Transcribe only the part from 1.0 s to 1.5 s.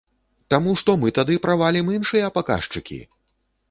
мы тады